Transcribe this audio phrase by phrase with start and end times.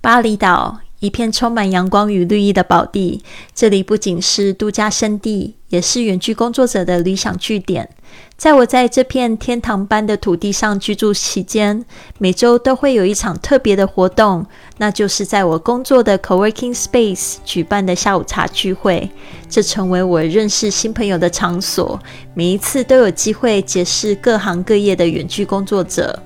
[0.00, 3.22] 巴厘岛，一片充满阳光与绿意的宝地。
[3.52, 7.90] 这里不仅是度假胜地，也是远距工作者的理想据点。
[8.36, 11.84] 在我在这片天堂般的土地上居住期间，
[12.18, 19.10] 每周都会有一场特别的活动，那就是在我工作的 co-working space 举办的下午茶聚会。
[19.48, 21.98] 这成为我认识新朋友的场所，
[22.34, 26.22] 每一次都有机会结识各行各业的远距工作者。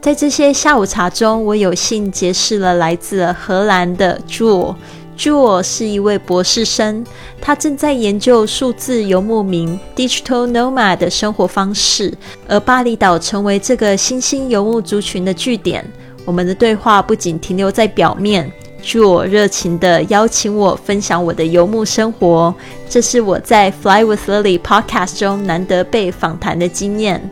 [0.00, 4.76] 在这些下午茶中，我有幸结识了来自荷兰的 Jewel。
[5.18, 7.04] Jewel 是一位博士生，
[7.40, 12.12] 他正在研究数字游牧民 （Digital Nomad） 的生活方式，
[12.46, 15.84] 而巴厘岛成为这个新兴游牧族群的据点。
[16.26, 18.52] 我们的对话不仅停留在表面
[18.84, 22.54] ，Jo 热情地邀请我分享我的游牧生活，
[22.88, 27.30] 这是我在 Fly with Lily Podcast 中难得被访谈的经验。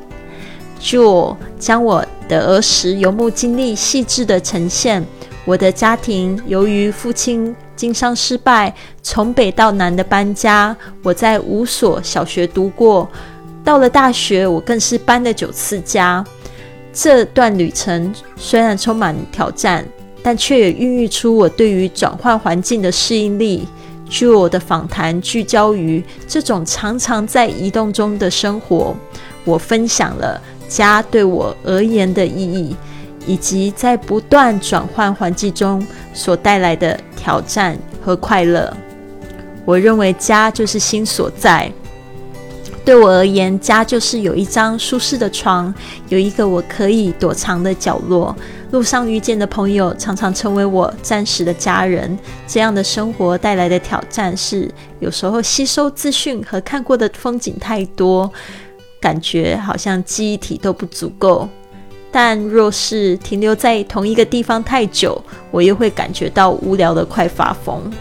[0.80, 5.05] Jo 将我的儿时游牧经历细致的呈现。
[5.45, 10.75] 我的家庭由于父亲经商失败，从北到南的搬家。
[11.03, 13.06] 我在五所小学读过，
[13.62, 16.25] 到了大学，我更是搬了九次家。
[16.92, 19.86] 这段旅程虽然充满挑战，
[20.22, 23.69] 但却也孕育出我对于转换环境的适应力。
[24.09, 28.94] 据我的访谈聚焦于这种常常在移动中的生活。
[29.44, 30.41] 我分享了。
[30.75, 32.75] 家对我而言的意义，
[33.28, 38.77] 以及在不断转换环境中所带来的挑战和快乐。
[39.64, 41.70] 我认为家就是心所在。
[42.84, 45.72] 对我而言，家就是有一张舒适的床，
[46.08, 48.36] 有一个我可以躲藏的角落。
[48.72, 52.19] 路上遇见的朋友常常成为我暂时的家人。
[52.48, 58.31] 这样的生活带来的挑战是，有时候吸收资讯和看过的风景太多。
[59.05, 61.47] 感觉好像记忆体都不足够，
[62.10, 67.92] 但若是停留在同一个地方太久，我又会感觉到无聊的快发疯。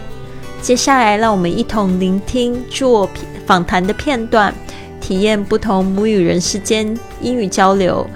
[0.62, 3.06] 接下来，让我们一同聆听做
[3.44, 4.54] 访谈的片段，
[4.98, 8.06] 体验不同母语人士间英语交流。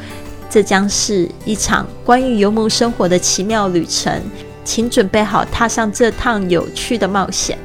[0.49, 4.19] 这将是一场关于游牧生活的奇妙旅程，
[4.65, 7.59] 请准备好踏上这趟有趣的冒险。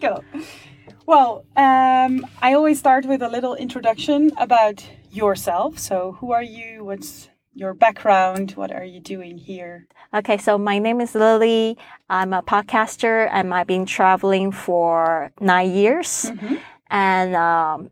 [0.00, 0.24] Go.
[1.06, 5.78] Well, um, I always start with a little introduction about yourself.
[5.78, 6.84] So, who are you?
[6.84, 8.52] What's your background?
[8.52, 9.86] What are you doing here?
[10.14, 11.76] Okay, so my name is Lily.
[12.08, 16.30] I'm a podcaster and I've been traveling for nine years.
[16.30, 16.54] Mm-hmm.
[16.90, 17.90] And um,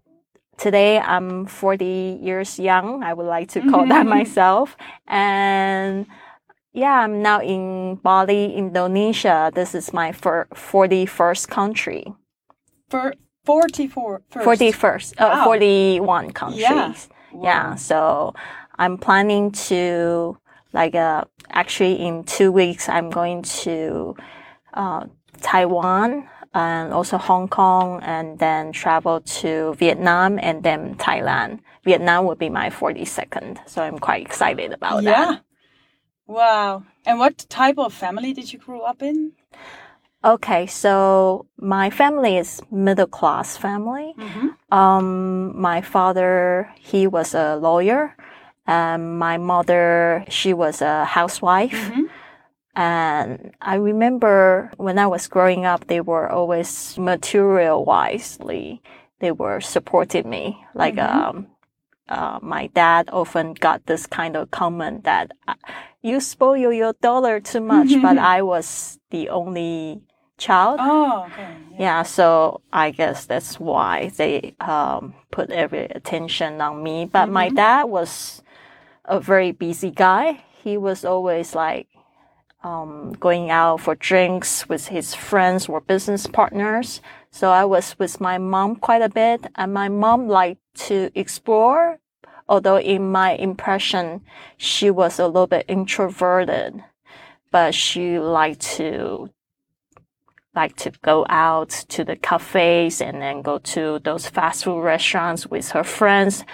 [0.57, 3.03] today I'm 40 years young.
[3.03, 4.77] I would like to call that myself.
[5.07, 6.07] And
[6.79, 9.51] yeah, I'm now in Bali, Indonesia.
[9.53, 12.15] This is my fir- 41st country.
[12.89, 13.13] For
[13.45, 14.47] 44 first.
[14.47, 15.45] 41st, uh, wow.
[15.45, 16.61] 41 countries.
[16.61, 16.95] Yeah.
[17.33, 17.43] Wow.
[17.43, 17.75] yeah.
[17.75, 18.35] So
[18.79, 20.39] I'm planning to,
[20.73, 24.15] like, uh, actually in two weeks, I'm going to,
[24.75, 25.07] uh,
[25.41, 31.61] Taiwan and also Hong Kong and then travel to Vietnam and then Thailand.
[31.85, 33.59] Vietnam will be my 42nd.
[33.67, 35.11] So I'm quite excited about yeah.
[35.11, 35.45] that.
[36.29, 36.85] Wow.
[37.05, 39.33] And what type of family did you grow up in?
[40.25, 44.15] Okay, so my family is middle class family.
[44.19, 44.49] Mm-hmm.
[44.75, 48.15] Um, my father, he was a lawyer.
[48.67, 51.73] And my mother, she was a housewife.
[51.73, 52.03] Mm-hmm.
[52.77, 58.83] And I remember when I was growing up, they were always material wisely.
[59.21, 60.65] They were supporting me.
[60.75, 61.39] Like, mm-hmm.
[61.39, 61.47] um,
[62.09, 65.55] uh, my dad often got this kind of comment that uh,
[66.03, 70.03] you spoil your daughter too much, but I was the only
[70.39, 70.79] child.
[70.81, 71.57] Oh, okay.
[71.73, 71.79] Yeah.
[71.79, 72.03] yeah.
[72.03, 77.05] so I guess that's why they um, put every attention on me.
[77.05, 77.33] But mm-hmm.
[77.33, 78.43] my dad was
[79.05, 80.45] a very busy guy.
[80.63, 81.89] He was always like
[82.63, 87.01] um, going out for drinks with his friends or business partners.
[87.31, 92.01] So I was with my mom quite a bit, and my mom liked to explore
[92.49, 94.23] although in my impression,
[94.57, 96.83] she was a little bit introverted,
[97.51, 99.31] but she liked to
[100.55, 105.47] like to go out to the cafes and then go to those fast food restaurants
[105.47, 106.45] with her friends.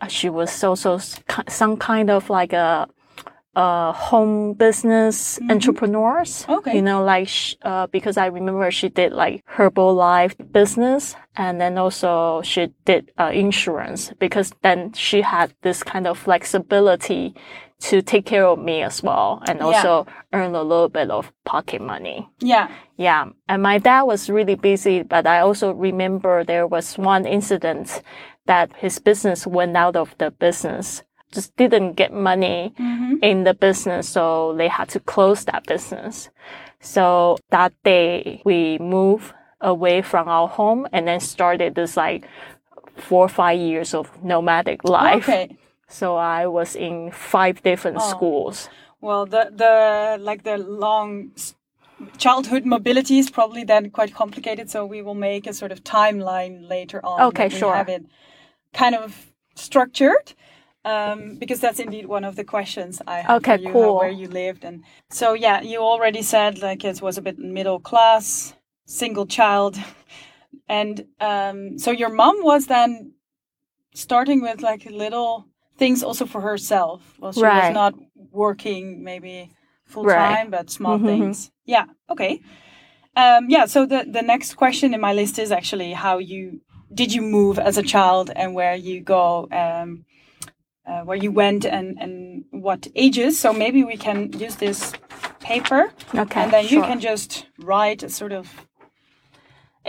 [0.00, 0.98] Uh, she was also
[1.48, 2.88] some kind of like a
[3.56, 5.50] uh, home business Mhm.
[5.50, 6.46] entrepreneurs.
[6.48, 6.76] Okay.
[6.76, 11.76] You know, like, sh- uh, because I remember she did like Herbalife business and then
[11.76, 17.34] also she did uh, insurance because then she had this kind of flexibility
[17.80, 19.64] to take care of me as well and Yeah.
[19.66, 22.28] also earn a little bit of pocket money.
[22.40, 22.68] Yeah.
[22.96, 23.30] Yeah.
[23.48, 28.02] And my dad was really busy, but I also remember there was one incident
[28.46, 31.02] that his business went out of the business,
[31.32, 34.08] just didn't get money hmm in the business.
[34.08, 36.30] So they had to close that business.
[36.80, 42.26] So that day we moved away from our home and then started this like
[42.96, 45.28] four or five years of nomadic life.
[45.28, 45.56] Okay.
[45.88, 48.10] So I was in five different Oh.
[48.10, 48.68] schools.
[49.00, 51.32] Well, the the like the long
[52.18, 54.70] childhood mobility is probably then quite complicated.
[54.70, 57.20] So we will make a sort of timeline later on.
[57.28, 57.74] Okay, sure.
[57.74, 58.04] Have it
[58.72, 60.34] kind of structured.
[60.84, 63.96] Um, because that's indeed one of the questions I have Okay, for you, cool.
[63.98, 67.80] where you lived, and so yeah, you already said like it was a bit middle
[67.80, 68.54] class,
[68.86, 69.76] single child,
[70.68, 73.12] and um, so your mom was then
[73.94, 75.46] starting with like little
[75.76, 77.02] things also for herself.
[77.20, 77.94] Well, she was not
[78.32, 79.50] working maybe
[79.84, 80.16] full Right.
[80.16, 81.06] time, but small Mhm.
[81.06, 81.50] things.
[81.66, 81.86] Yeah.
[82.08, 82.40] Okay.
[83.16, 83.66] Um, yeah.
[83.66, 86.60] So the the next question in my list is actually how you
[86.94, 90.04] did you move as a child and where you go, um,
[90.90, 93.32] uh, where you went and and what ages.
[93.42, 94.92] So maybe we can use this
[95.50, 95.82] paper
[96.22, 96.40] Okay.
[96.42, 98.46] and then you can just write a sort of.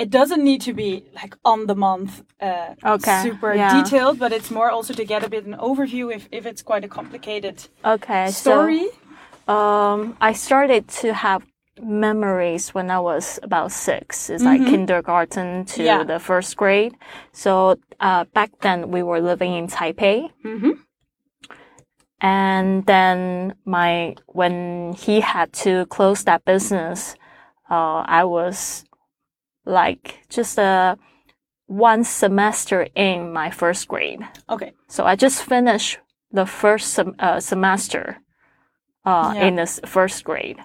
[0.03, 3.83] It doesn't need to be like on the month, uh, Okay, super yeah.
[3.83, 6.63] detailed, but it's more also to get a bit of an overview if, if it's
[6.63, 8.31] quite a complicated Okay.
[8.31, 8.88] story.
[9.47, 11.42] So, um, I started to have
[11.81, 14.30] memories when I was about six.
[14.30, 15.86] It's like kindergarten to Mm-hmm.
[15.86, 16.04] Yeah.
[16.13, 16.94] the first grade.
[17.33, 20.30] So, uh, back then we were living in Taipei.
[20.45, 20.71] mm-hmm.
[22.21, 27.15] And then my, when he had to close that business,
[27.69, 28.85] uh, I was
[29.65, 30.97] like just a
[31.68, 34.21] one semester in my first grade.
[34.50, 34.73] Okay.
[34.88, 36.00] So I just finished
[36.31, 38.19] the first sem- uh, semester
[39.06, 39.47] uh, Yeah.
[39.47, 40.57] in the s- first grade.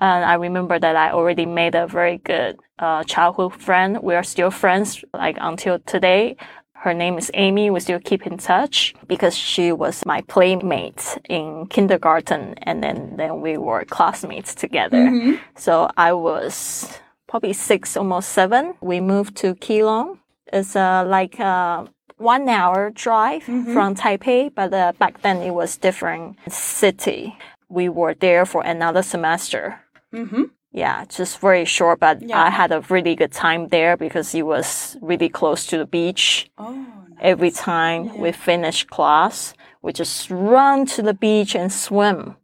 [0.00, 3.98] And I remember that I already made a very good uh, childhood friend.
[4.02, 6.36] We are still friends like until today.
[6.84, 7.70] Her name is Amy.
[7.70, 13.40] We still keep in touch because she was my playmate in kindergarten and then, then
[13.40, 14.98] we were classmates together.
[14.98, 15.40] Mhm.
[15.56, 18.74] So I was probably six, almost seven.
[18.82, 20.18] We moved to Keelung.
[20.52, 21.88] It's uh, like a
[22.18, 27.34] one hour drive from Taipei, but uh, back then it was different city.
[27.70, 29.80] We were there for another semester.
[30.12, 30.44] Mm-hmm.
[30.74, 32.42] Yeah, just very short, but Yeah.
[32.42, 36.50] I had a really good time there because it was really close to the beach.
[36.58, 36.84] Oh.
[37.20, 42.36] Every time we finished class, we just run to the beach and swim.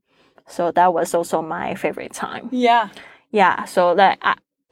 [0.46, 2.48] So that was also my favorite time.
[2.52, 2.88] Yeah.
[3.32, 4.18] Yeah, so that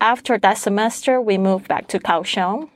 [0.01, 2.69] after that semester, we moved back to Kaohsiung.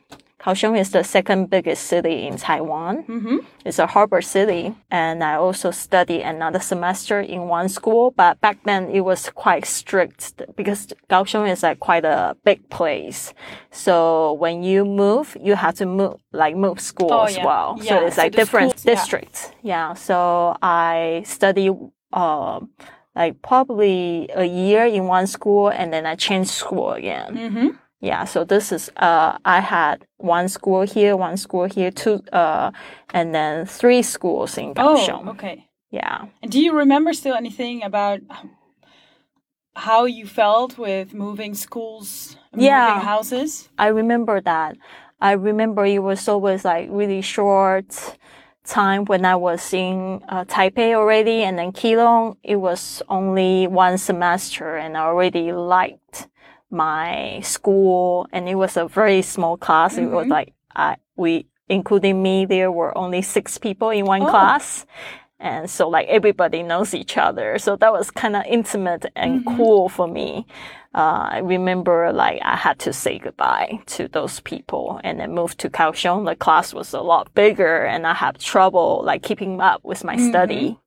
[0.43, 3.05] Kaohsiung is the second biggest city in Taiwan.
[3.05, 3.37] Mm-hmm.
[3.65, 8.11] It's a harbor city, and I also studied another semester in one school.
[8.11, 13.35] But back then, it was quite strict because Kaohsiung is like quite a big place.
[13.71, 17.47] So when you move, you have to move like move school Oh, as yeah.
[17.47, 17.79] well.
[17.81, 19.53] Yeah, So it's like the different districts.
[19.63, 19.95] Yeah.
[19.95, 21.71] So I study.
[22.13, 22.71] Um,
[23.15, 27.37] like probably a year in one school and then I changed school again.
[27.37, 27.69] Mm-hmm.
[28.03, 32.73] Yeah, so this is uh I had one school here, one school here, two uh
[33.15, 35.27] and then three schools in Kaohsiung.
[35.29, 35.69] Oh, okay.
[35.93, 36.27] Yeah.
[36.43, 38.21] And do you remember still anything about
[39.77, 42.89] how you felt with moving schools, Yeah.
[42.89, 43.69] moving houses?
[43.79, 44.77] I remember that.
[45.21, 48.19] I remember it was always like really short
[48.65, 53.99] time when I was in uh, Taipei already and then Keelung, it was only one
[53.99, 56.27] semester and I already liked
[56.73, 59.97] my school and it was a very small class.
[59.99, 60.31] It was Mhm.
[60.31, 64.31] like, I, we, including me, there were only six people in one Oh.
[64.31, 64.87] class.
[65.39, 67.59] And so like everybody knows each other.
[67.59, 69.57] So that was kind of intimate and Mhm.
[69.57, 70.47] cool for me.
[70.95, 75.59] Uh, I remember like I had to say goodbye to those people and then moved
[75.61, 76.27] to Kaohsiung.
[76.27, 80.17] The class was a lot bigger and I had trouble like keeping up with my
[80.17, 80.79] study.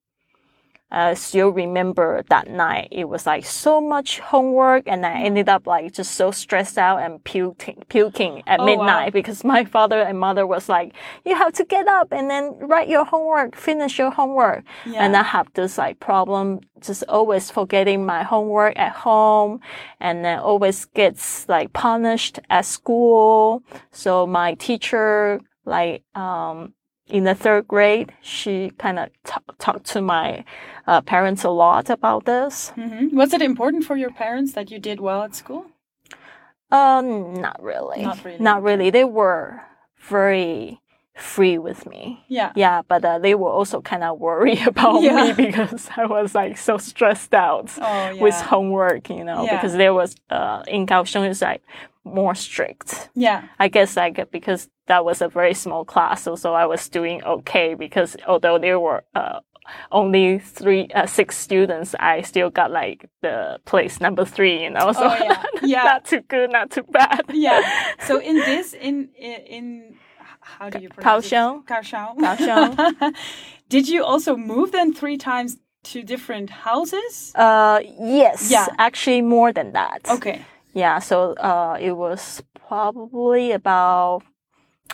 [0.92, 2.90] I still remember that night.
[2.92, 7.00] It was like so much homework and I ended up like just so stressed out
[7.02, 8.68] and puking, puking at Oh, wow.
[8.68, 10.94] midnight because my father and mother was like,
[11.26, 14.64] you have to get up and then write your homework, finish your homework.
[14.86, 15.04] Yeah.
[15.04, 19.60] And I have this like problem just always forgetting my homework at home
[20.00, 23.64] and then always gets like punished at school.
[23.92, 26.74] So my teacher like um
[27.08, 29.10] in the third grade, she kind of
[29.60, 30.44] talked to my
[30.88, 32.70] uh, parents a lot about this.
[32.76, 35.66] hmm Was it important for your parents that you did well at school?
[36.72, 38.02] Um, not really.
[38.02, 38.40] Not really.
[38.40, 38.90] Not really.
[38.90, 39.62] They were
[39.98, 40.82] very
[41.16, 42.26] free with me.
[42.28, 42.52] Yeah.
[42.56, 45.24] Yeah, but uh, they were also kind of worried about Yeah.
[45.28, 48.22] me because I was like so stressed out Oh, yeah.
[48.22, 49.56] with homework, you know, Yeah.
[49.56, 51.62] because there was uh, in Kaohsiung is like
[52.06, 53.10] more strict.
[53.16, 53.48] Yeah.
[53.60, 57.24] I guess like because that was a very small class, so, so I was doing
[57.24, 59.40] okay because although there were uh,
[59.92, 64.92] only three, uh, six students, I still got like the place number three, you know.
[64.94, 65.44] So Oh, yeah.
[65.64, 65.84] Yeah.
[65.84, 67.22] not too good, not too bad.
[67.34, 67.62] Yeah.
[68.08, 69.96] So in this, in in, in
[70.42, 71.62] how do you pronounce Kaohsiung.
[71.62, 71.66] it?
[71.66, 72.18] Kaohsiung.
[72.20, 73.14] Kaohsiung.
[73.68, 77.32] Did you also move then three times to different houses?
[77.34, 78.52] Uh, yes.
[78.52, 78.68] Yeah.
[78.78, 80.02] Actually, more than that.
[80.08, 80.42] Okay.
[80.76, 81.00] Yeah.
[81.00, 84.22] So, uh, it was probably about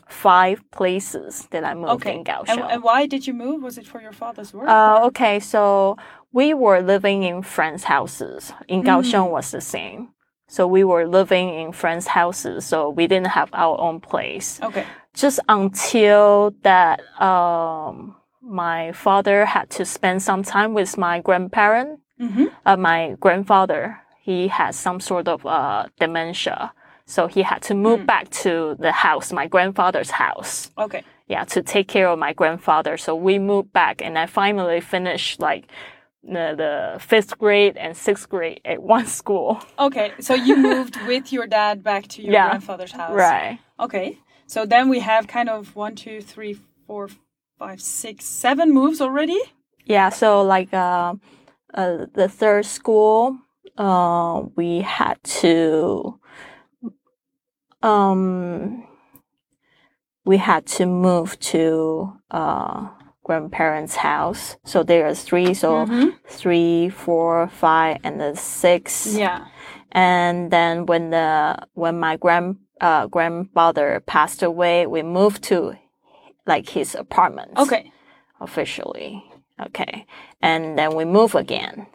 [0.08, 2.12] five places that I moved Okay.
[2.14, 2.72] in And, Kaohsiung.
[2.74, 3.62] and why did you move?
[3.64, 4.68] Was it for your father's work?
[4.70, 5.98] Uh, okay, so
[6.32, 8.54] we were living in friends' houses.
[8.68, 9.32] In Kaohsiung Mm.
[9.32, 10.10] was the same.
[10.48, 14.60] So we were living in friends' houses, so we didn't have our own place.
[14.64, 14.86] okay.
[15.14, 22.46] Just until that, um, my father had to spend some time with my grandparent, Mm-hmm.
[22.66, 23.98] uh, my grandfather.
[24.22, 26.74] He had some sort of uh, dementia,
[27.06, 28.06] so he had to move Mm.
[28.06, 31.04] back to the house, my grandfather's house Okay.
[31.28, 32.98] yeah, to take care of my grandfather.
[32.98, 35.64] So we moved back and I finally finished like
[36.24, 39.60] the, the fifth grade and sixth grade at one school.
[39.80, 40.12] Okay.
[40.20, 42.50] So you moved with your dad back to your Yeah.
[42.50, 43.16] grandfather's house.
[43.16, 43.58] Right.
[43.80, 44.20] Okay.
[44.46, 47.10] So then we have kind of one, two, three, four,
[47.58, 49.40] five, six, seven moves already.
[49.86, 50.10] Yeah.
[50.10, 51.16] So like, uh,
[51.74, 53.38] uh, the third school,
[53.78, 56.20] uh, we had to,
[57.82, 58.88] um,
[60.26, 62.90] we had to move to, uh,
[63.24, 64.58] grandparents' house.
[64.66, 65.54] So there are three.
[65.54, 66.14] So Mhm.
[66.28, 69.16] three, four, five, and then six.
[69.16, 69.46] Yeah.
[69.92, 75.76] And then when the when my grand uh, grandfather passed away, we moved to
[76.48, 77.52] like his apartment.
[77.58, 77.92] Okay.
[78.40, 79.24] Officially.
[79.68, 80.06] Okay.
[80.42, 81.86] And then we move again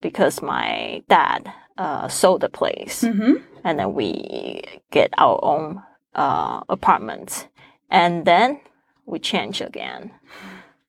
[0.00, 3.02] because my dad uh, sold the place.
[3.04, 3.34] Mm-hmm.
[3.64, 5.82] And then we get our own
[6.14, 7.48] uh, apartment.
[7.90, 8.60] And then
[9.06, 10.12] we change again.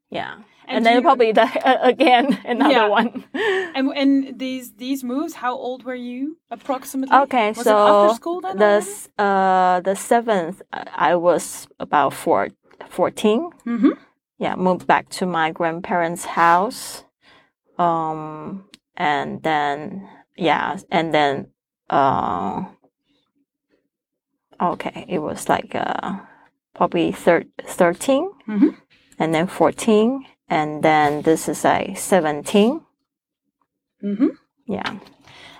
[0.10, 0.36] Yeah.
[0.68, 1.48] And And, then probably the,
[1.84, 2.88] again another Yeah.
[2.88, 3.24] one.
[3.74, 7.15] And and these these moves, how old were you approximately?
[7.24, 8.58] Okay, Was so after school then?
[8.58, 12.50] the s- uh the seventh, uh, I was about four,
[12.89, 13.50] 14.
[13.65, 13.91] Mhm.
[14.38, 17.06] Yeah, moved back to my grandparents' house.
[17.77, 18.65] Um,
[18.98, 20.07] and then
[20.38, 21.48] yeah, and then
[21.89, 22.63] uh,
[24.62, 26.19] okay, it was like uh
[26.74, 28.75] probably thir- 13 Mhm.
[29.19, 32.81] and then fourteen, and then this is like seventeen.
[34.03, 34.29] mm-hmm.
[34.67, 35.00] Yeah.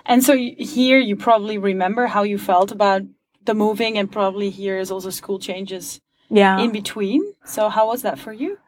[0.06, 3.02] And so here you probably remember how you felt about
[3.44, 6.58] the moving, and probably here is also school changes Yeah.
[6.58, 7.20] in between.
[7.44, 8.58] So how was that for you?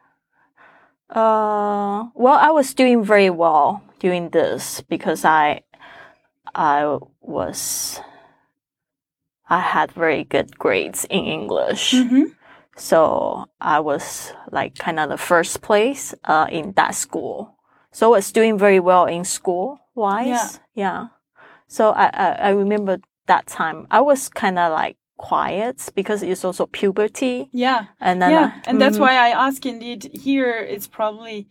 [1.09, 5.61] Uh, well, I was doing very well doing this because I,
[6.53, 7.99] I was,
[9.49, 11.91] I had very good grades in English.
[11.91, 12.23] Mm-hmm.
[12.77, 17.55] So I was like kind of the first place, uh, in that school.
[17.91, 20.27] So I was doing very well in school wise.
[20.27, 20.49] Yeah.
[20.73, 21.07] Yeah.
[21.67, 26.43] So I, I, I remember that time I was kind of like quiet because it's
[26.43, 27.49] also puberty.
[27.51, 27.85] Yeah.
[27.99, 29.01] And then, yeah, uh, and that's mhm.
[29.01, 29.65] why I ask.
[29.65, 31.47] Indeed, here it's probably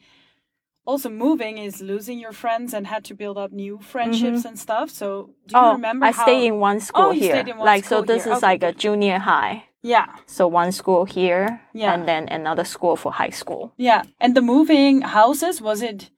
[0.87, 4.91] also moving is losing your friends and had to build up new friendships and stuff.
[4.91, 6.23] So do you oh, remember I how?
[6.25, 7.35] stay in one school Oh, you here.
[7.35, 8.33] stayed in one like school so, this here.
[8.33, 9.65] is Okay, like a junior high.
[9.83, 11.93] Yeah, So one school here, Yeah.
[11.93, 13.73] and then another school for high school.
[13.77, 14.03] yeah.
[14.19, 16.11] And the moving houses was it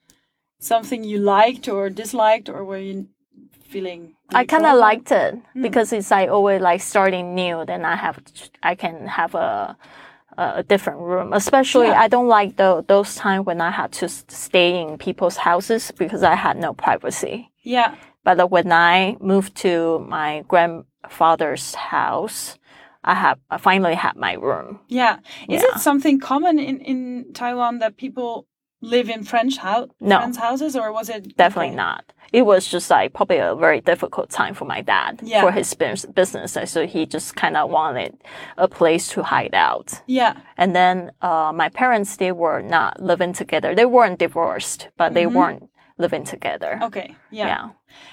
[0.61, 3.09] something you liked or disliked, or were you
[3.65, 4.15] feeling?
[4.31, 5.63] I kind of liked it Hmm.
[5.63, 7.65] because it's like always like starting new.
[7.65, 8.19] Then I have,
[8.63, 9.77] I can have a
[10.39, 11.33] a different room.
[11.33, 12.01] Especially, Yeah.
[12.01, 16.23] I don't like the, those times when I had to stay in people's houses because
[16.23, 17.51] I had no privacy.
[17.63, 22.59] Yeah, But uh, when I moved to my grandfather's house,
[23.05, 24.81] I have I finally had my room.
[24.89, 25.19] yeah.
[25.49, 25.69] Is Yeah.
[25.77, 28.47] it something common in in Taiwan that people
[28.81, 30.19] live in French house No.
[30.19, 31.77] friends' houses, or was it Definitely okay.
[31.77, 32.13] not.
[32.33, 35.41] It was just like probably a very difficult time for my dad Yeah.
[35.43, 36.57] for his bus- business.
[36.71, 38.17] So he just kind of wanted
[38.59, 40.03] a place to hide out.
[40.07, 43.75] Yeah, And then uh, my parents, they were not living together.
[43.75, 45.33] They weren't divorced, but they Mhm.
[45.35, 46.79] weren't living together.
[46.83, 47.47] okay, yeah.
[47.47, 47.69] Yeah.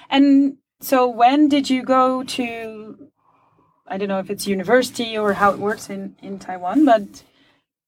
[0.08, 3.08] And so when did you go to
[3.86, 7.22] I don't know if it's university or how it works in in Taiwan, but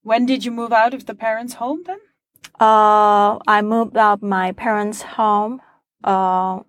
[0.02, 1.98] When did you move out of the parents' home then?
[2.58, 5.60] Uh, I moved out my parents' home.
[6.04, 6.60] Uh,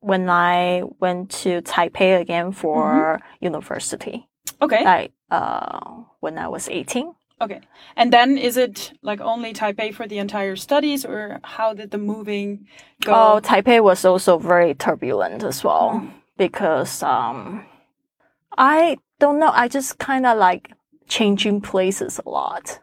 [0.00, 4.26] when I went to Taipei again for university.
[4.60, 4.84] Okay.
[4.84, 7.14] Like uh, when I was eighteen.
[7.40, 7.60] Okay.
[7.96, 11.98] And then is it like only Taipei for the entire studies or how did the
[11.98, 12.66] moving
[13.02, 13.12] go?
[13.12, 17.64] Oh, Taipei was also very turbulent as well because um,
[18.58, 19.52] I don't know.
[19.54, 20.72] I just kind of like
[21.08, 22.80] changing places a lot.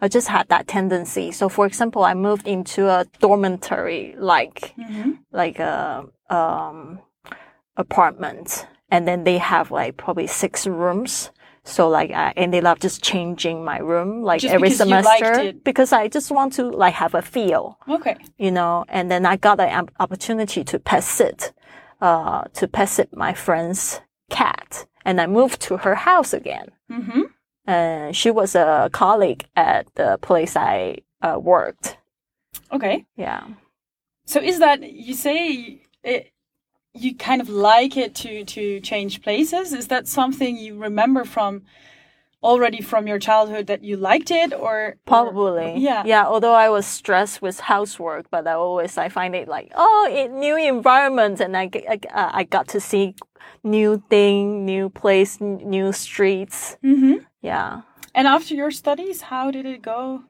[0.00, 1.32] I just had that tendency.
[1.32, 5.18] So, for example, I moved into a dormitory, like Mhm.
[5.32, 6.98] like a um,
[7.76, 11.30] apartment, and then they have like probably six rooms.
[11.66, 15.24] So like I ended up just changing my room like Just every because you liked
[15.24, 18.16] semester because I just want to like have a feel Okay.
[18.36, 21.54] you know, and then I got an opportunity to pet sit,
[22.02, 26.68] uh, to pet sit my friend's cat, and I moved to her house again.
[26.90, 27.22] Mm-hmm.
[27.66, 31.96] And she was a colleague at the place I uh, worked.
[32.72, 33.06] Okay.
[33.16, 33.44] Yeah.
[34.26, 36.30] So is that you say it,
[36.94, 39.72] you kind of like it to to change places?
[39.72, 41.62] Is that something you remember from
[42.42, 45.78] already from your childhood that you liked it or or- Probably.
[45.78, 46.02] yeah.
[46.04, 46.26] Yeah.
[46.26, 50.30] Although I was stressed with housework, but I always, I find it like, oh, it,
[50.30, 53.14] new environment and I, I, uh, I got to see
[53.62, 56.76] new thing, new place, new streets.
[56.84, 57.24] Mhm.
[57.44, 57.82] Yeah.
[58.14, 60.24] And after your studies, how did it go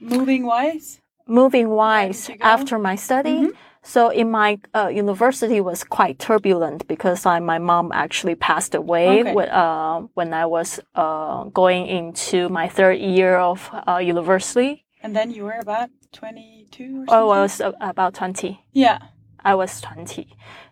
[0.00, 0.98] moving wise?
[1.26, 3.38] moving wise after my study.
[3.38, 3.52] Mhm.
[3.82, 9.20] So in my uh, university was quite turbulent because I, my mom actually passed away
[9.20, 9.34] Okay.
[9.34, 14.84] when, uh, when I was uh, going into my third year of uh, university.
[15.02, 17.06] And then you were about 22 or something?
[17.08, 18.58] Oh, I was uh, about 20.
[18.72, 18.98] Yeah.
[19.44, 20.26] I was 20.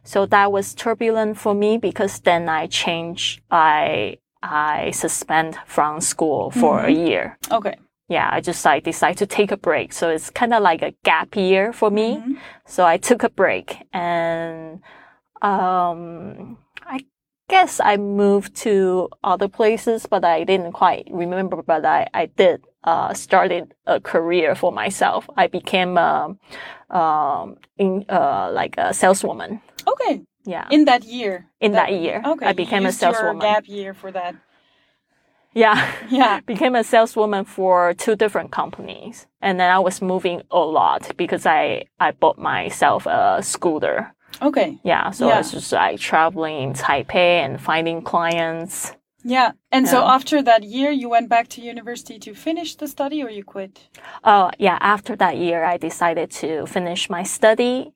[0.04, 6.50] So that was turbulent for me because then I changed, I, I suspend from school
[6.50, 7.38] for a year.
[7.50, 7.76] Okay.
[8.08, 9.92] Yeah, I just like decide to take a break.
[9.92, 12.16] So it's kind of like a gap year for me.
[12.16, 12.38] Mhm.
[12.66, 14.80] So I took a break and
[15.42, 17.00] um I
[17.48, 21.62] guess I moved to other places, but I didn't quite remember.
[21.62, 25.28] But I, I did uh, started a career for myself.
[25.36, 26.38] I became um
[26.90, 29.60] um in uh like a saleswoman.
[29.86, 30.22] Okay.
[30.44, 31.46] Yeah, In that year.
[31.60, 32.46] in that year, Okay.
[32.46, 33.38] I became a saleswoman.
[33.40, 34.34] gap year for that.
[35.54, 35.76] Yeah.
[36.10, 36.40] Yeah.
[36.46, 39.26] became a saleswoman for two different companies.
[39.42, 44.12] And then I was moving a lot because I, I bought myself a scooter.
[44.40, 44.78] Okay.
[44.84, 45.10] Yeah.
[45.10, 45.34] So Yeah.
[45.34, 48.94] I was just like traveling in Taipei and finding clients.
[49.24, 49.52] Yeah.
[49.70, 53.28] And so after that year, you went back to university to finish the study or
[53.28, 53.90] you quit?
[54.24, 54.78] Oh, yeah.
[54.80, 57.92] After that year, I decided to finish my study.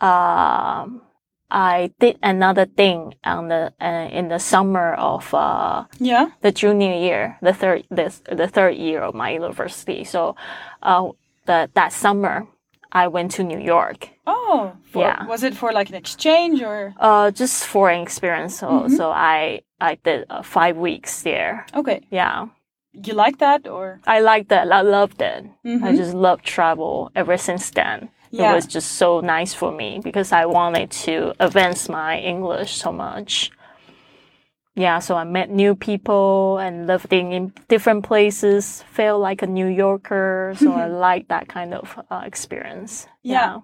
[0.00, 1.02] Um,
[1.50, 6.26] I did another thing on the, uh, in the summer of, uh, Yeah.
[6.42, 10.04] the junior year, the third this the third year of my university.
[10.04, 10.36] So,
[10.82, 11.08] uh,
[11.46, 12.46] the that summer,
[12.92, 14.10] I went to New York.
[14.26, 14.72] Oh.
[14.92, 15.26] For, Yeah.
[15.26, 16.94] Was it for like an exchange or?
[16.98, 18.58] Uh, just for an experience.
[18.58, 18.90] So, Mhm.
[18.96, 21.64] so I I did uh, five weeks there.
[21.74, 22.00] Okay.
[22.10, 22.46] Yeah,
[22.92, 24.00] You like that or?
[24.06, 24.66] I liked that.
[24.72, 25.44] I loved it.
[25.64, 25.96] I Mhm.
[25.96, 28.08] just loved travel ever since then.
[28.30, 28.52] Yeah.
[28.52, 32.92] It was just so nice for me because I wanted to advance my English so
[32.92, 33.50] much.
[34.76, 39.46] Yeah, so I met new people and lived in, in different places, felt like a
[39.46, 40.54] New Yorker.
[40.56, 43.06] So I like that kind of uh, experience.
[43.22, 43.60] Yeah.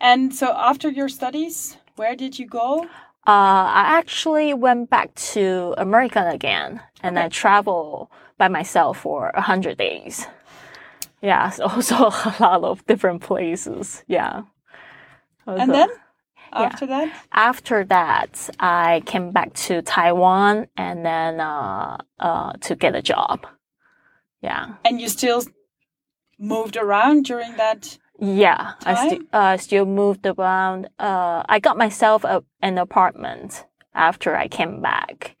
[0.00, 2.84] And so after your studies, where did you go?
[3.26, 9.40] Uh, I actually went back to America again and I traveled by myself for a
[9.40, 10.26] hundred days.
[11.22, 14.04] Yeah, also a lot of different places.
[14.06, 14.42] Yeah.
[15.46, 15.88] And then
[16.52, 17.12] after that?
[17.32, 23.46] after that, I came back to Taiwan and then uh, uh, to get a job.
[24.42, 25.42] Yeah, And you still
[26.38, 27.98] moved around during that?
[28.20, 28.74] yeah.
[28.84, 30.88] I st- uh, still moved around.
[30.98, 35.36] Uh, I got myself a, an apartment after I came back.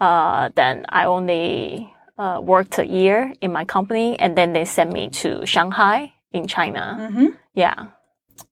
[0.00, 4.92] Uh, then I only uh, worked a year in my company, and then they sent
[4.92, 6.98] me to Shanghai in China.
[7.00, 7.26] Mm-hmm.
[7.54, 7.86] Yeah,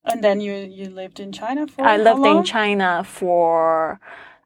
[0.04, 2.44] And then you you lived in China for I lived in?
[2.44, 4.00] China for.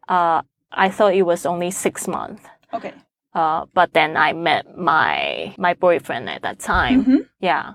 [0.08, 2.42] Uh, I thought it was only six months.
[2.72, 2.92] Okay.
[3.34, 7.04] Uh, but then I met my my boyfriend at that time.
[7.04, 7.74] hmm Yeah.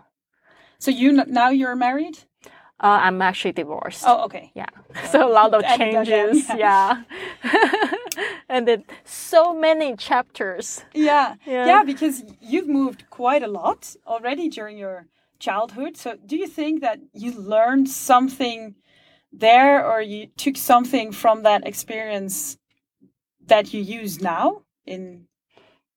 [0.79, 2.17] So you now you're married?
[2.83, 4.03] Uh, I'm actually divorced.
[4.05, 4.51] Oh, okay.
[4.55, 4.65] Yeah.
[5.11, 6.49] So a lot of changes.
[6.49, 6.57] yeah.
[6.57, 7.03] Yeah.
[8.49, 10.83] and then so many chapters.
[10.93, 11.35] Yeah.
[11.45, 11.67] Yeah.
[11.67, 11.83] yeah.
[11.83, 15.07] because you've moved quite a lot already during your
[15.39, 15.97] childhood.
[15.97, 18.75] So do you think that you learned something
[19.31, 22.57] there or you took something from that experience
[23.47, 25.27] that you use now in,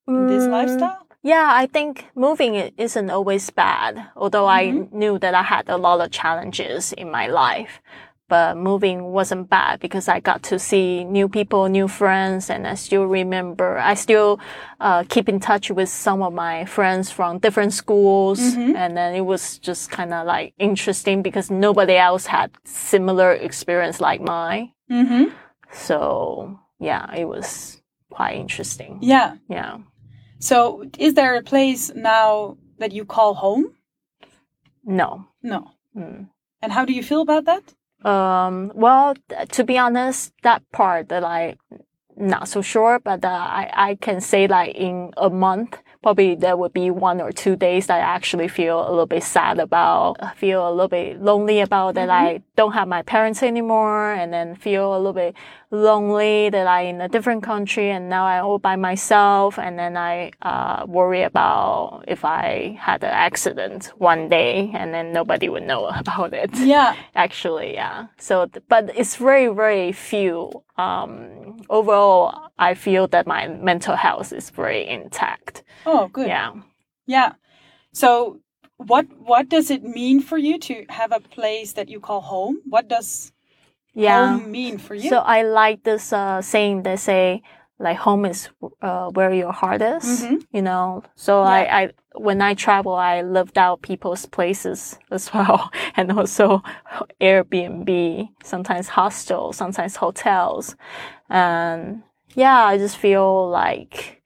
[0.07, 1.06] in this Mm, lifestyle?
[1.23, 4.93] Yeah, I think moving isn't always bad, although mm-hmm.
[4.93, 7.81] I knew that I had a lot of challenges in my life.
[8.29, 12.75] But moving wasn't bad because I got to see new people, new friends, and I
[12.75, 14.41] still remember, I still
[14.81, 18.41] uh, keep in touch with some of my friends from different schools.
[18.41, 18.75] Mm-hmm.
[18.75, 24.01] And then it was just kind of like interesting because nobody else had similar experience
[24.01, 24.73] like mine.
[24.91, 25.33] Mm-hmm.
[25.71, 28.99] So yeah, it was quite interesting.
[29.01, 29.37] Yeah.
[29.47, 29.77] Yeah.
[30.39, 33.73] So, is there a place now that you call home?
[34.83, 35.27] No.
[35.41, 35.71] No.
[35.95, 36.29] Mm.
[36.61, 37.73] And how do you feel about that?
[38.07, 39.15] Um, well,
[39.49, 41.57] to be honest, that part that I
[42.15, 46.55] not so sure, but uh, I I can say like in a month probably there
[46.55, 50.37] would be one or two days that I actually feel a little bit sad about,
[50.37, 52.37] feel a little bit lonely about that mm-hmm.
[52.37, 55.35] I don't have my parents anymore, and then feel a little bit
[55.71, 59.59] lonely that I'm in a different country and now I'm all by myself.
[59.59, 65.11] And then I uh, worry about if I had an accident one day and then
[65.11, 66.51] nobody would know about it.
[66.55, 66.95] Yeah.
[67.15, 68.07] Actually, yeah.
[68.17, 70.63] So, but it's very, very few.
[70.77, 75.63] Um, overall, I feel that my mental health is very intact.
[75.85, 76.27] Oh, good.
[76.27, 76.53] Yeah.
[77.05, 77.33] Yeah.
[77.91, 78.41] So
[78.77, 82.61] what what does it mean for you to have a place that you call home?
[82.65, 83.31] What does
[83.97, 84.37] yeah.
[84.37, 85.09] home mean for you?
[85.09, 87.41] So I like this uh, saying they say
[87.79, 88.49] like home is
[88.81, 90.35] uh, where your heart is, mm-hmm.
[90.51, 91.03] you know.
[91.15, 91.49] So yeah.
[91.49, 96.63] I, I when I travel, I lived out people's places as well, and also
[97.21, 100.75] Airbnb, sometimes hostels, sometimes hotels,
[101.29, 102.03] and
[102.35, 104.17] yeah, I just feel like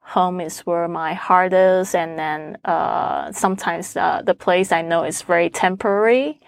[0.00, 5.02] home is where my heart is and then uh, sometimes uh, the place i know
[5.02, 6.40] is very temporary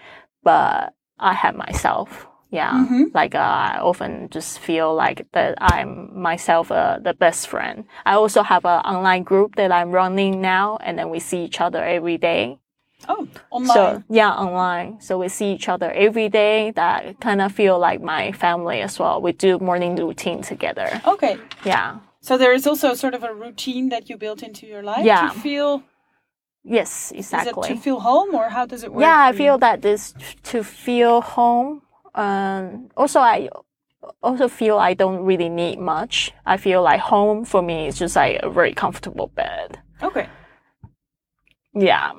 [0.43, 3.03] but i have myself yeah mm-hmm.
[3.13, 8.13] like uh, i often just feel like that i'm myself uh, the best friend i
[8.13, 11.83] also have an online group that i'm running now and then we see each other
[11.83, 12.59] every day
[13.07, 13.73] Oh, online.
[13.73, 14.99] So yeah, online.
[14.99, 16.71] So we see each other every day.
[16.71, 19.21] That kind of feel like my family as well.
[19.21, 21.01] We do morning routine together.
[21.07, 21.37] Okay.
[21.63, 21.99] Yeah.
[22.21, 25.29] So there is also sort of a routine that you built into your life yeah.
[25.29, 25.83] to feel.
[26.63, 27.69] Yes, exactly.
[27.69, 29.01] to feel home, or how does it work?
[29.01, 29.59] Yeah, I feel you?
[29.59, 31.81] that this to feel home.
[32.19, 33.47] Um, also, I
[34.21, 36.33] also feel I don't really need much.
[36.45, 39.79] I feel like home for me is just like a very comfortable bed.
[40.03, 40.27] Okay.
[41.73, 42.11] Yeah,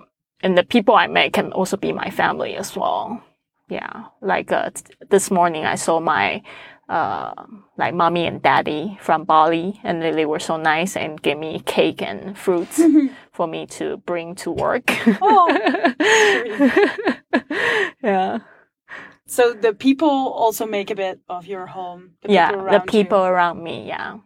[0.42, 3.22] and the people I met can also be my family as well.
[3.68, 4.70] Yeah, like uh,
[5.10, 6.42] this morning I saw my
[6.88, 7.34] uh,
[7.76, 11.60] like mommy and daddy from Bali, and they, they were so nice and gave me
[11.66, 12.80] cake and fruits
[13.32, 14.90] for me to bring to work.
[15.20, 15.46] oh,
[18.02, 18.38] yeah.
[19.30, 22.14] So the people also make a bit of your home.
[22.22, 23.24] The yeah, people the people you.
[23.26, 23.86] around me.
[23.86, 24.18] Yeah.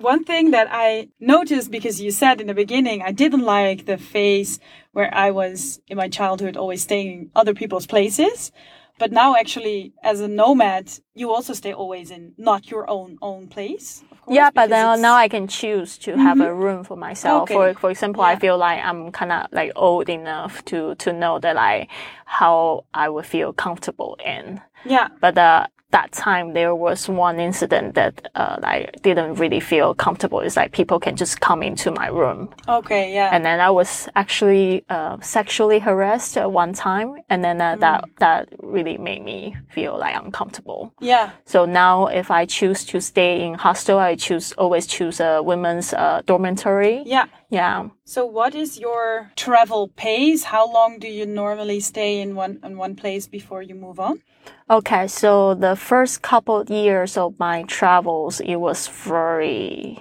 [0.00, 3.98] One thing that I noticed because you said in the beginning, I didn't like the
[3.98, 4.58] phase
[4.90, 8.50] where I was in my childhood always staying in other people's places.
[8.98, 13.48] But now, actually, as a nomad, you also stay always in not your own own
[13.48, 14.02] place.
[14.26, 16.26] Course, yeah, but now now I can choose to mm -hmm.
[16.26, 17.42] have a room for myself.
[17.42, 17.54] Okay.
[17.54, 18.36] For for example, yeah.
[18.36, 21.88] I feel like I'm kind of like old enough to to know that I
[22.24, 24.60] how I would feel comfortable in.
[24.84, 25.08] Yeah.
[25.20, 28.76] But uh, that time there was one incident that uh, I
[29.08, 30.40] didn't really feel comfortable.
[30.40, 32.40] It's like people can just come into my room.
[32.68, 33.30] Okay, yeah.
[33.32, 37.80] And then I was actually uh, sexually harassed at one time, and then uh, mm.
[37.84, 38.42] that that
[38.76, 40.92] really made me feel like uncomfortable.
[41.00, 41.30] Yeah.
[41.46, 45.94] So now, if I choose to stay in hostel, I choose always choose a women's
[45.94, 47.04] uh, dormitory.
[47.06, 47.26] Yeah.
[47.50, 47.90] Yeah.
[48.04, 50.44] So, what is your travel pace?
[50.44, 54.22] How long do you normally stay in one in one place before you move on?
[54.68, 59.98] Okay, so the first couple of years of my travels, it was very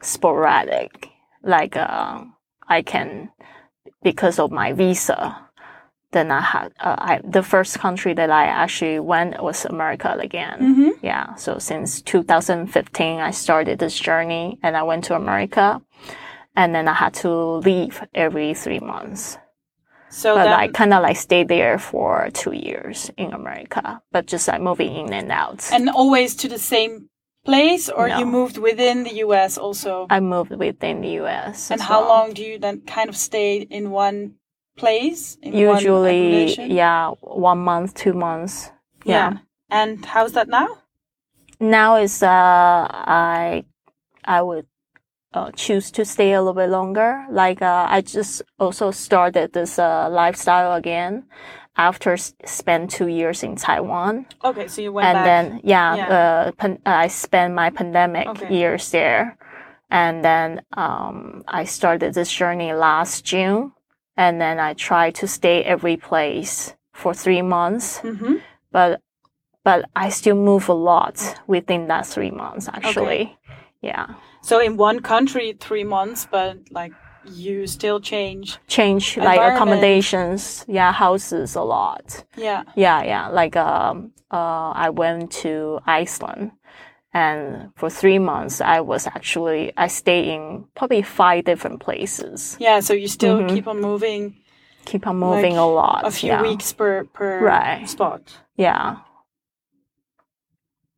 [0.00, 1.10] sporadic.
[1.42, 2.24] Like, uh,
[2.68, 3.30] I can,
[4.02, 5.46] because of my visa,
[6.12, 10.58] then I had, uh, I, the first country that I actually went was America again.
[10.60, 10.90] Mm-hmm.
[11.04, 11.34] Yeah.
[11.34, 15.82] So since 2015, I started this journey and I went to America
[16.56, 19.38] and then I had to leave every three months.
[20.08, 24.48] So but I kind of like stayed there for two years in America, but just
[24.48, 25.68] like moving in and out.
[25.72, 27.10] And always to the same
[27.44, 28.18] place, or no.
[28.18, 29.58] you moved within the U.S.
[29.58, 30.06] also?
[30.08, 31.70] I moved within the U.S.
[31.70, 32.08] And how well.
[32.08, 34.36] long do you then kind of stay in one
[34.76, 35.36] place?
[35.42, 38.70] In Usually, yeah, one month, two months.
[39.04, 39.32] Yeah.
[39.32, 39.38] yeah.
[39.70, 40.78] And how's that now?
[41.58, 43.64] Now is uh, I
[44.24, 44.66] I would
[45.36, 47.26] uh, choose to stay a little bit longer.
[47.30, 51.24] Like uh, I just also started this uh, lifestyle again
[51.76, 54.26] after spend two years in Taiwan.
[54.42, 55.24] Okay, so you went and back.
[55.24, 56.52] then yeah, yeah.
[56.64, 58.54] Uh, I spent my pandemic okay.
[58.54, 59.36] years there.
[59.90, 63.72] And then um, I started this journey last June.
[64.16, 67.98] And then I tried to stay every place for three months.
[67.98, 68.36] hmm
[68.72, 69.00] But
[69.64, 73.36] but I still move a lot within that three months actually.
[73.82, 74.06] Yeah.
[74.46, 76.92] So in one country, three months, but like
[77.24, 78.58] you still change.
[78.68, 82.24] Change like accommodations, yeah, houses a lot.
[82.36, 82.62] Yeah.
[82.76, 83.26] Yeah, yeah.
[83.40, 86.52] Like um uh I went to Iceland
[87.12, 92.56] and for three months I was actually I stayed in probably five different places.
[92.60, 92.78] Yeah.
[92.80, 93.48] So you still Mhm.
[93.54, 94.36] keep on moving
[94.84, 96.06] Keep on moving a lot.
[96.06, 96.42] a few yeah.
[96.42, 97.88] weeks per per Right.
[97.88, 98.22] spot.
[98.56, 98.96] Yeah.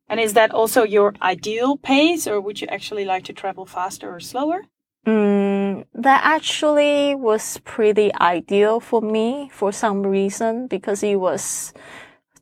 [0.09, 4.13] And is that also your ideal pace, or would you actually like to travel faster
[4.13, 4.63] or slower?
[5.05, 11.73] Mm, that actually was pretty ideal for me for some reason because it was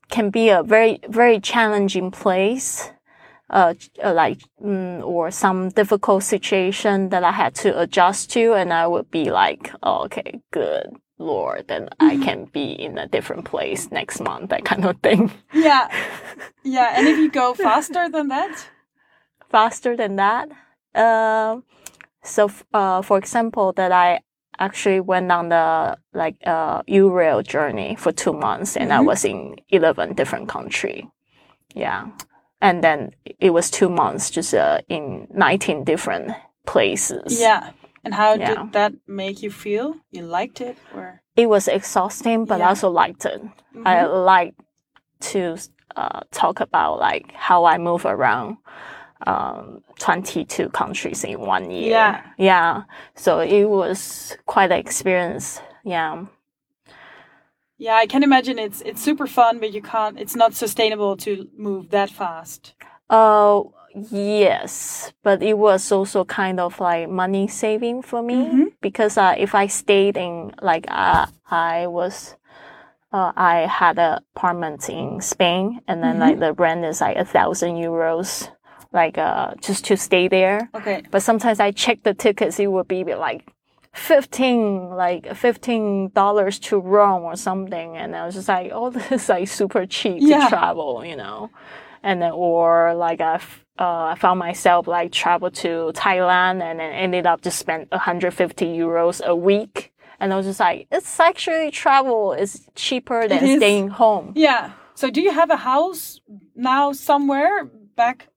[0.10, 2.92] can be a very very challenging place,
[3.50, 8.74] uh, uh, like mm, or some difficult situation that I had to adjust to, and
[8.74, 13.46] I would be like, oh, okay, good lord, then I can be in a different
[13.46, 15.32] place next month, that kind of thing.
[15.54, 15.88] Yeah.
[16.64, 16.94] Yeah.
[16.98, 18.68] And if you go faster than that,
[19.50, 20.50] faster than that.
[20.96, 21.64] Um,
[22.24, 24.20] so, f- uh, for example, that I
[24.60, 29.06] actually went on the like uh Eurail journey for two months, and I Mhm.
[29.06, 31.08] was in eleven different country.
[31.74, 32.08] Yeah,
[32.60, 36.32] and then it was two months just uh, in nineteen different
[36.66, 37.40] places.
[37.40, 37.72] yeah.
[38.08, 38.48] And how Yeah.
[38.63, 39.96] did that make you feel?
[40.12, 43.41] You liked it, or it was exhausting, but I also liked it.
[43.86, 44.26] I Mhm.
[44.26, 44.54] like
[45.32, 45.58] to
[45.98, 48.58] uh, talk about like how I move around
[49.26, 51.89] um, 22 countries in one year.
[51.89, 52.22] Yeah.
[52.38, 52.84] Yeah.
[53.15, 55.60] So it was quite an experience.
[55.84, 56.26] Yeah.
[57.80, 60.20] yeah, I can imagine it's it's super fun, but you can't.
[60.20, 62.74] It's not sustainable to move that fast.
[63.10, 63.63] Uh,
[64.12, 68.72] yes, but it was also kind of like money saving for me Mhm.
[68.82, 72.36] because uh, if I stayed in like uh, I was.
[73.14, 77.24] Uh, I had an apartment in Spain, and then like the rent is like a
[77.24, 78.50] thousand euros,
[78.92, 80.70] like uh, just to stay there.
[80.76, 81.04] Okay.
[81.10, 83.48] But sometimes I check the tickets, it would be like
[83.94, 89.10] fifteen, like fifteen dollars to Rome or something, and I was just like, oh, this
[89.12, 90.44] is like super cheap Yeah.
[90.44, 91.50] to travel, you know.
[92.04, 93.36] And then, or like I,
[93.80, 98.66] uh, I found myself like travel to Thailand and then ended up just spend 150
[98.66, 99.94] euros a week.
[100.20, 103.58] And I was just like, it's actually travel is cheaper than is.
[103.58, 104.34] staying home.
[104.36, 104.72] Yeah.
[104.96, 106.20] So do you have a house
[106.56, 108.30] now somewhere back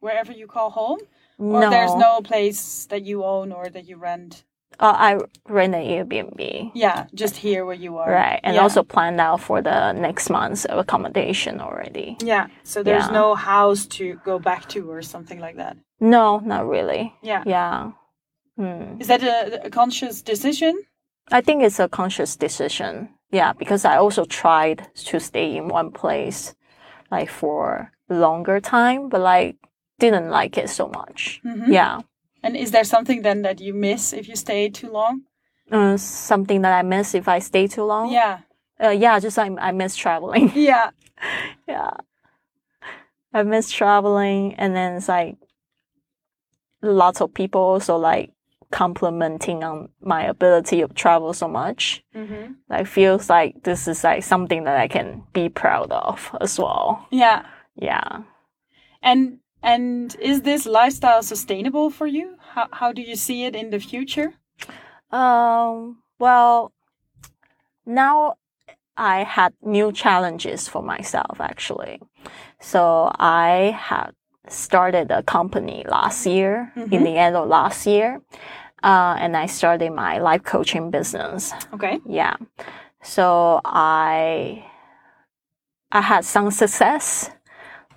[0.00, 0.98] wherever you call home,
[1.38, 4.42] or there's no place that you own or that you rent?
[4.80, 5.18] Uh, I
[5.52, 6.70] rent an Airbnb.
[6.74, 8.10] Yeah, just here where you are.
[8.10, 8.38] Right.
[8.44, 8.62] And Yeah.
[8.62, 12.16] also planned out for the next month's accommodation already.
[12.22, 12.46] Yeah.
[12.62, 13.12] So there's Yeah.
[13.12, 15.76] no house to go back to or something like that.
[16.00, 17.12] No, not really.
[17.22, 17.42] Yeah.
[17.46, 17.90] Yeah.
[18.56, 19.00] Hmm.
[19.00, 20.74] Is that a, a conscious decision?
[21.32, 23.08] I think it's a conscious decision.
[23.32, 26.54] Yeah, because I also tried to stay in one place
[27.10, 29.56] like for longer time, but like
[29.98, 31.40] didn't like it so much.
[31.44, 31.68] Mhm.
[31.68, 31.98] Yeah.
[32.42, 35.22] And is there something then that you miss if you stay too long?
[35.70, 38.10] Uh, something that I miss if I stay too long.
[38.10, 38.40] Yeah.
[38.82, 40.52] Uh, yeah, just I, I miss traveling.
[40.54, 40.90] Yeah.
[41.66, 41.90] yeah.
[43.34, 45.36] I miss traveling and then it's like
[46.82, 48.30] lots of people also like
[48.70, 52.02] complimenting on my ability of travel so much.
[52.14, 56.58] hmm Like feels like this is like something that I can be proud of as
[56.58, 57.06] well.
[57.10, 57.46] Yeah.
[57.74, 58.22] Yeah.
[59.02, 62.36] And and is this lifestyle sustainable for you?
[62.54, 64.34] How how do you see it in the future?
[65.10, 66.72] Um well
[67.86, 68.34] now
[68.96, 72.00] I had new challenges for myself actually.
[72.60, 74.10] So I had
[74.48, 77.04] started a company last year, in Mhm.
[77.04, 78.20] the end of last year.
[78.82, 81.52] Uh, and I started my life coaching business.
[81.74, 82.00] Okay.
[82.06, 82.36] Yeah.
[83.02, 84.64] So I
[85.92, 87.30] I had some success.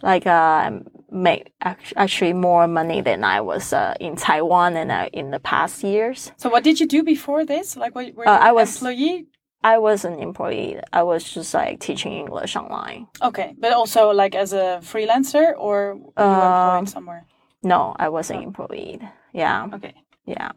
[0.01, 0.71] Like uh
[1.11, 1.51] make
[1.95, 6.31] actually more money than I was uh, in Taiwan and uh, in the past years.
[6.37, 7.75] So what did you do before this?
[7.75, 9.27] Like, what, were Uh, you I an was- employee?
[9.63, 10.79] I was an employee.
[10.91, 13.07] I was just like teaching English online.
[13.21, 17.25] Okay, but also like as a freelancer, or you Um, employed somewhere?
[17.61, 19.01] No, I wasn't employed.
[19.33, 19.67] Yeah.
[19.71, 19.93] Okay.
[20.25, 20.51] Yeah.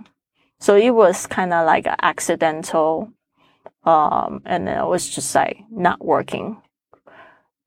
[0.59, 3.11] So it was kind of like accidental.
[3.85, 6.57] Um, and then I was just like not working.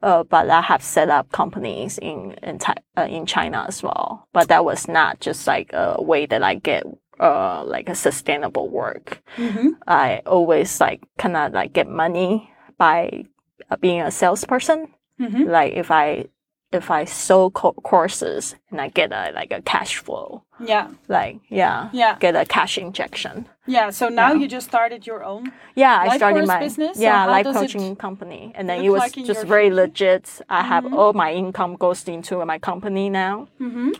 [0.01, 2.59] Uh, but I have set up companies in, in,
[2.95, 4.27] uh, in China as well.
[4.31, 6.83] But that was not just like a way that I get,
[7.19, 9.21] uh, like a sustainable work.
[9.37, 9.69] Mm-hmm.
[9.87, 13.25] I always like kind of like get money by
[13.71, 14.93] uh, being a salesperson.
[15.19, 15.49] Mm-hmm.
[15.49, 16.25] Like if I
[16.71, 20.87] if I sell co- courses and I get a like a cash flow, Yeah.
[21.07, 22.17] like yeah, Yeah.
[22.19, 23.47] get a cash injection.
[23.65, 23.89] Yeah.
[23.91, 24.39] So now Yeah.
[24.41, 25.51] you just started your own.
[25.75, 26.99] Yeah, I Life started my business?
[26.99, 30.41] Yeah life coaching company, and then it was like just very legit.
[30.49, 33.47] I have all my income goes into my company now.
[33.61, 33.91] Mm-hmm.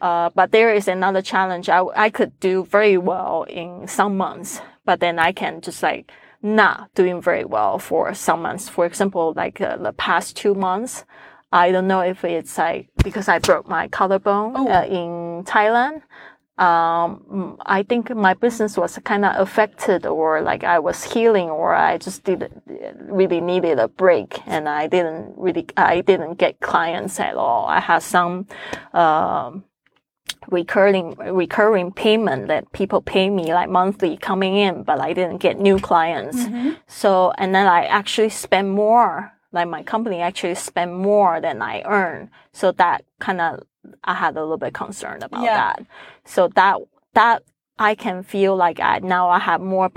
[0.00, 1.68] Uh, but there is another challenge.
[1.68, 6.10] I, I could do very well in some months, but then I can just like
[6.42, 8.68] not doing very well for some months.
[8.68, 11.04] For example, like uh, the past two months,
[11.64, 14.68] I don't know if it's like because I broke my collarbone Oh.
[14.68, 16.02] uh, in Thailand.
[16.58, 21.74] Um, I think my business was kind of affected, or like I was healing, or
[21.74, 22.62] I just didn't
[23.20, 27.66] really needed a break, and I didn't really, I didn't get clients at all.
[27.66, 28.46] I had some,
[28.94, 29.64] um,
[30.48, 31.14] recurring
[31.44, 35.78] recurring payment that people pay me like monthly coming in, but I didn't get new
[35.78, 36.38] clients.
[36.38, 36.70] Mm-hmm.
[36.86, 39.32] So and then I actually spent more.
[39.56, 42.30] Like my company actually spend more than I earn.
[42.52, 43.52] So that kind of
[44.04, 45.56] I had a little bit concerned about Yeah.
[45.62, 45.78] that.
[46.24, 46.76] So that
[47.14, 47.42] that
[47.90, 49.88] I can feel like I now I have more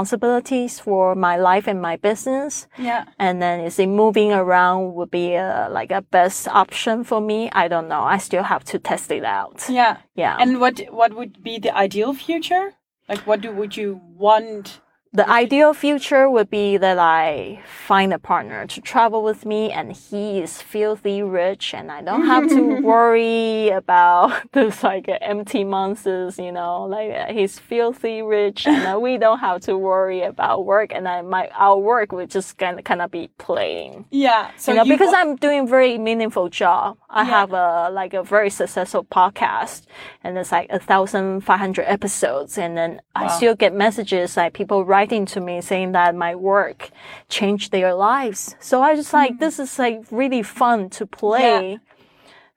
[0.00, 3.04] responsibilities for my life and my business Yeah.
[3.18, 7.48] and then is it moving around would be a, like a best option for me
[7.62, 9.96] i don't know i still have to test it out Yeah.
[10.14, 12.66] yeah And what what would be the ideal future?
[13.08, 14.80] Like, what do would you want?
[15.16, 19.92] The ideal future would be that i find a partner to travel with me and
[19.92, 26.04] he is filthy rich and i don't have to worry about this like empty months
[26.46, 30.66] you know like uh, he's filthy rich and uh, we don't have to worry about
[30.66, 34.50] work and I, my our work would just kind of kind of be playing Yeah.
[34.56, 36.98] So you know, because I'm doing very meaningful job.
[37.08, 37.30] I Yeah.
[37.38, 39.78] have a like a very successful podcast,
[40.24, 44.52] and it's like a thousand five hundred episodes, and then I still get messages like
[44.52, 46.90] people writing to me saying that my work
[47.28, 48.56] changed their lives.
[48.60, 51.78] So I just like this is like really fun to play.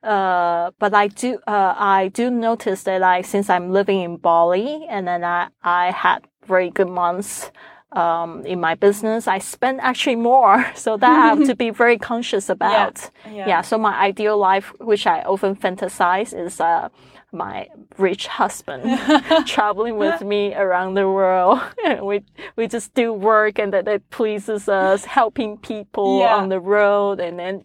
[0.02, 4.86] Uh, but I do, uh, I do notice that I, since I'm living in Bali
[4.90, 7.52] and then I, I had very good months,
[7.92, 10.66] um, in my business, I spend actually more.
[10.76, 13.10] So that I have to be very conscious about.
[13.26, 13.48] Yeah.
[13.48, 13.62] Yeah.
[13.62, 16.90] So my ideal life, which I often fantasize is, uh,
[17.32, 18.84] my rich husband
[19.46, 21.60] traveling with me around the world.
[22.02, 22.24] We,
[22.56, 26.36] we just do work and that, that pleases us, helping people Yeah.
[26.36, 27.64] on the road and then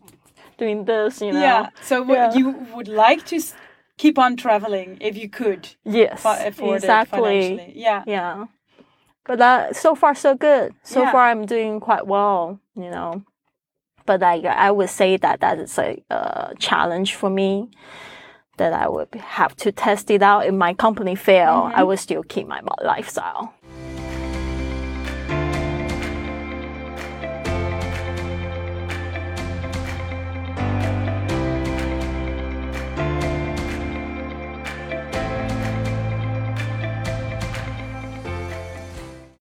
[0.58, 1.40] doing this, you know.
[1.40, 1.68] Yeah.
[1.82, 2.34] So Yeah.
[2.34, 3.54] you would like to s-
[3.96, 6.24] keep on traveling if you could Yes.
[6.60, 7.72] exactly.
[7.74, 8.02] Yeah.
[8.06, 8.46] Yeah.
[9.26, 10.74] But that, so far so good.
[10.82, 11.12] So Yeah.
[11.12, 13.22] far I'm doing quite well, you know.
[14.06, 17.70] But like I would say that that is a uh, challenge for me.
[18.56, 20.46] That I would have to test it out.
[20.46, 21.80] If my company fail, Mm-hmm.
[21.80, 23.52] I would still keep my lifestyle.